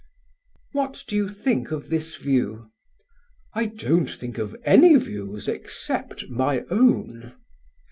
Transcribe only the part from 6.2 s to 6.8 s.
my